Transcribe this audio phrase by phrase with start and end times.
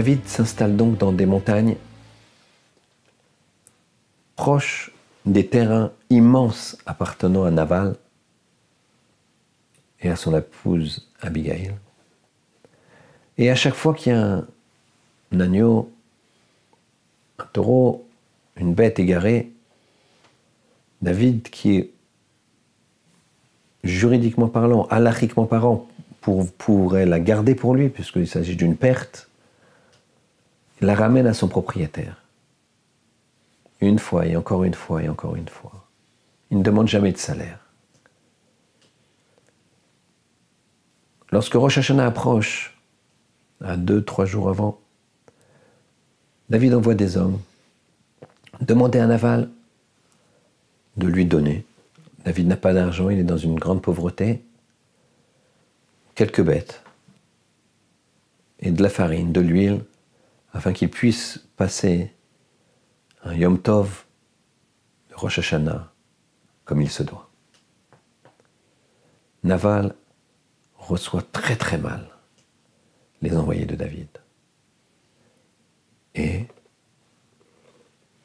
[0.00, 1.76] David s'installe donc dans des montagnes
[4.34, 4.92] proches
[5.26, 7.96] des terrains immenses appartenant à Naval
[10.00, 11.74] et à son épouse Abigail.
[13.36, 14.42] Et à chaque fois qu'il y a
[15.32, 15.92] un, agneau,
[17.38, 18.08] un taureau,
[18.56, 19.52] une bête égarée,
[21.02, 21.90] David, qui est
[23.84, 25.86] juridiquement parlant, halachiquement parlant,
[26.22, 29.29] pour, pourrait la garder pour lui, puisqu'il s'agit d'une perte,
[30.80, 32.22] la ramène à son propriétaire.
[33.80, 35.86] Une fois et encore une fois et encore une fois.
[36.50, 37.58] Il ne demande jamais de salaire.
[41.32, 42.76] Lorsque Rosh Hashanah approche,
[43.60, 44.80] à deux, trois jours avant,
[46.48, 47.40] David envoie des hommes
[48.60, 49.48] demander à Naval
[50.96, 51.64] de lui donner.
[52.24, 54.42] David n'a pas d'argent, il est dans une grande pauvreté.
[56.14, 56.82] Quelques bêtes
[58.58, 59.84] et de la farine, de l'huile,
[60.52, 62.12] afin qu'il puisse passer
[63.22, 64.04] un Yom Tov
[65.10, 65.92] de Rosh Hashanah
[66.64, 67.30] comme il se doit.
[69.42, 69.94] Naval
[70.76, 72.08] reçoit très très mal
[73.22, 74.08] les envoyés de David.
[76.14, 76.46] Et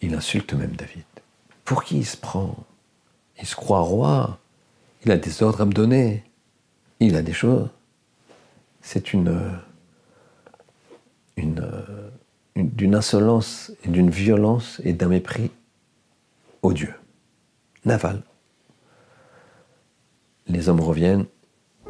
[0.00, 1.04] il insulte même David.
[1.64, 2.56] Pour qui il se prend?
[3.38, 4.38] Il se croit roi.
[5.04, 6.24] Il a des ordres à me donner.
[6.98, 7.68] Il a des choses.
[8.82, 9.60] C'est une, une,
[12.80, 15.50] d'une insolence et d'une violence et d'un mépris
[16.62, 16.94] odieux.
[17.84, 18.22] Naval.
[20.46, 21.26] Les hommes reviennent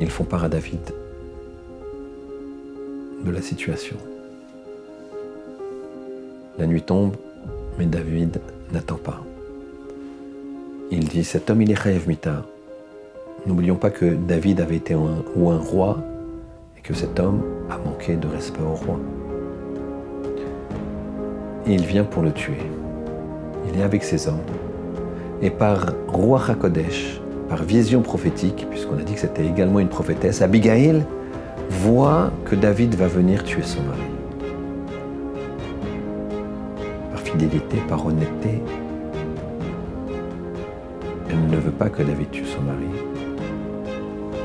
[0.00, 0.78] ils font part à David
[3.24, 3.96] de la situation.
[6.56, 7.16] La nuit tombe,
[7.78, 8.40] mais David
[8.72, 9.24] n'attend pas.
[10.92, 12.46] Il dit Cet homme, il est rêve, Mita.
[13.44, 15.98] N'oublions pas que David avait été un, ou un roi
[16.78, 19.00] et que cet homme a manqué de respect au roi.
[21.74, 22.58] Il vient pour le tuer.
[23.68, 24.38] Il est avec ses hommes.
[25.42, 30.42] Et par roi Hakodesh, par vision prophétique, puisqu'on a dit que c'était également une prophétesse,
[30.42, 31.04] Abigail
[31.68, 34.00] voit que David va venir tuer son mari.
[37.10, 38.62] Par fidélité, par honnêteté,
[41.28, 42.86] elle ne veut pas que David tue son mari.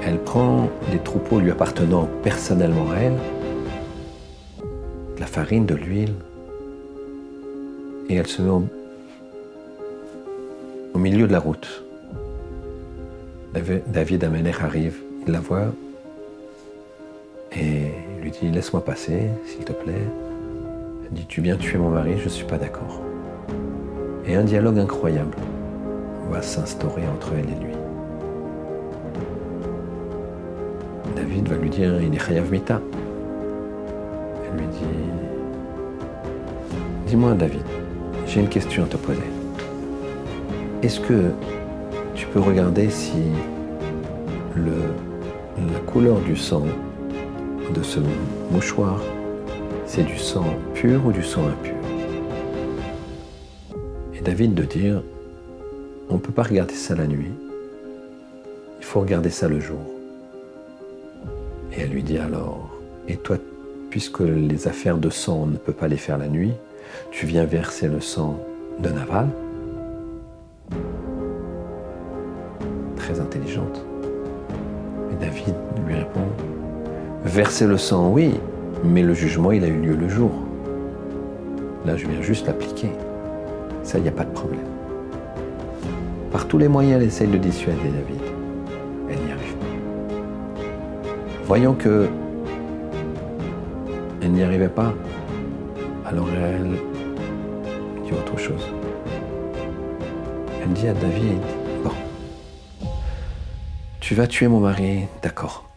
[0.06, 3.18] Elle prend des troupeaux lui appartenant personnellement à elle,
[5.16, 6.16] de la farine, de l'huile,
[8.12, 8.50] et elle se met
[10.94, 11.84] au milieu de la route.
[13.88, 15.68] David Amener arrive, il la voit
[17.54, 20.08] et lui dit Laisse-moi passer, s'il te plaît.
[21.06, 23.02] Elle dit Tu viens tuer mon mari, je ne suis pas d'accord.
[24.26, 25.38] Et un dialogue incroyable
[26.30, 27.74] va s'instaurer entre elle et lui.
[31.16, 32.82] David va lui dire Il est Mita.
[34.46, 34.86] Elle lui dit
[37.08, 37.64] Dis-moi, David,
[38.31, 39.19] j'ai une question à te poser.
[40.81, 41.31] Est-ce que
[42.16, 43.24] tu peux regarder si
[44.56, 46.64] la couleur du sang
[47.75, 48.00] de ce
[48.50, 49.02] mouchoir,
[49.86, 51.75] c'est du sang pur ou du sang impur?
[54.14, 55.03] Et David de dire,
[56.09, 57.34] on ne peut pas regarder ça la nuit,
[58.80, 59.81] il faut regarder ça le jour.
[61.74, 62.70] Et elle lui dit alors,
[63.09, 63.36] et toi,
[63.90, 66.53] puisque les affaires de sang, on ne peut pas les faire la nuit,
[67.12, 68.38] tu viens verser le sang
[68.79, 69.28] de Naval
[73.19, 73.85] intelligente.
[75.12, 76.28] Et David lui répond,
[77.25, 78.34] verser le sang, oui,
[78.84, 80.31] mais le jugement, il a eu lieu le jour.
[81.85, 82.91] Là, je viens juste l'appliquer.
[83.84, 84.59] Ça, il n'y a pas de problème.
[86.31, 88.22] Par tous les moyens, elle essaye de dissuader David.
[89.09, 90.66] Elle n'y arrive pas.
[91.46, 92.08] Voyant que
[94.22, 94.94] elle n'y arrivait pas,
[96.12, 96.78] alors elle
[98.04, 98.66] dit autre chose.
[100.62, 101.42] Elle dit à David,
[104.12, 105.70] tu vas tuer mon mari, d'accord.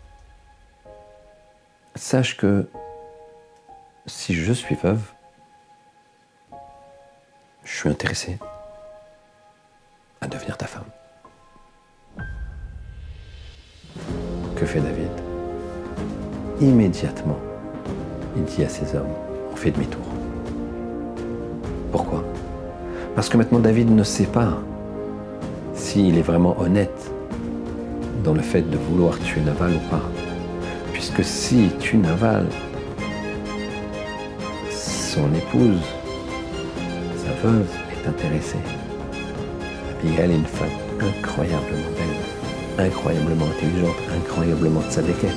[1.94, 2.68] Sache que
[4.06, 5.12] si je suis veuve,
[7.62, 8.38] je suis intéressé
[10.20, 10.82] à devenir ta femme.
[14.56, 15.10] Que fait David?
[16.60, 17.38] Immédiatement,
[18.36, 19.14] il dit à ses hommes,
[19.52, 20.23] on fait demi-tour.
[21.94, 22.24] Pourquoi?
[23.14, 24.58] Parce que maintenant David ne sait pas
[25.74, 27.12] s'il est vraiment honnête
[28.24, 30.02] dans le fait de vouloir tuer Naval ou pas.
[30.92, 32.48] Puisque si tue Naval,
[34.70, 35.86] son épouse,
[37.16, 38.58] sa veuve, est intéressée.
[40.00, 40.66] Abigail est une femme
[40.98, 45.30] incroyablement belle, incroyablement intelligente, incroyablement tzadékette.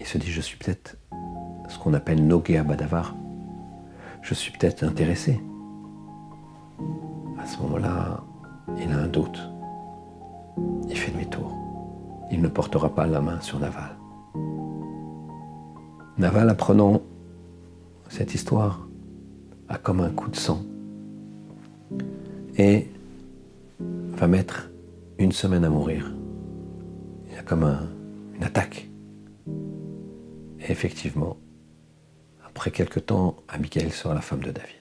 [0.00, 0.96] Il se dit, je suis peut-être
[1.68, 3.14] ce qu'on appelle Nogea Badavar.
[4.28, 5.40] Je suis peut-être intéressé.
[7.38, 8.24] À ce moment-là,
[8.76, 9.40] il a un doute.
[10.88, 11.54] Il fait demi-tour.
[12.32, 13.96] Il ne portera pas la main sur Naval.
[16.18, 17.02] Naval, apprenant
[18.08, 18.88] cette histoire,
[19.68, 20.60] a comme un coup de sang
[22.58, 22.88] et
[23.78, 24.72] va mettre
[25.20, 26.12] une semaine à mourir.
[27.30, 27.62] Il a comme
[28.34, 28.88] une attaque.
[30.58, 31.36] Et effectivement,
[32.56, 34.75] après quelque temps, Abigail sera la femme de David.